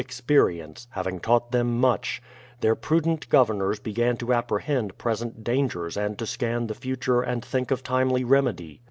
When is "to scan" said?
6.17-6.65